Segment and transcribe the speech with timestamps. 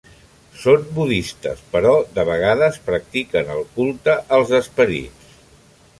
[0.61, 5.33] Són budistes però de vegades practiquen el culte als esperits.